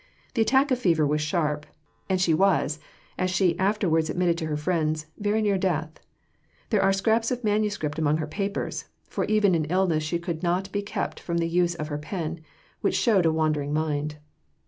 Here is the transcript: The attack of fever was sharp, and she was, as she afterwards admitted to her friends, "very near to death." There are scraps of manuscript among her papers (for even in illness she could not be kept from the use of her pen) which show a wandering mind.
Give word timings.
The 0.33 0.41
attack 0.41 0.71
of 0.71 0.79
fever 0.79 1.05
was 1.05 1.21
sharp, 1.21 1.63
and 2.09 2.19
she 2.19 2.33
was, 2.33 2.79
as 3.19 3.29
she 3.29 3.55
afterwards 3.59 4.09
admitted 4.09 4.35
to 4.39 4.47
her 4.47 4.57
friends, 4.57 5.05
"very 5.19 5.43
near 5.43 5.57
to 5.57 5.59
death." 5.59 5.99
There 6.71 6.81
are 6.81 6.91
scraps 6.91 7.29
of 7.29 7.43
manuscript 7.43 7.99
among 7.99 8.17
her 8.17 8.25
papers 8.25 8.85
(for 9.07 9.25
even 9.25 9.53
in 9.53 9.65
illness 9.65 10.01
she 10.01 10.17
could 10.17 10.41
not 10.41 10.71
be 10.71 10.81
kept 10.81 11.19
from 11.19 11.37
the 11.37 11.45
use 11.47 11.75
of 11.75 11.89
her 11.89 11.99
pen) 11.99 12.39
which 12.81 12.95
show 12.97 13.21
a 13.23 13.31
wandering 13.31 13.73
mind. 13.73 14.15